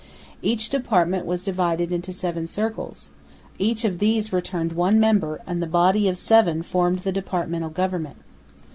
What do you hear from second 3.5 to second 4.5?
each of these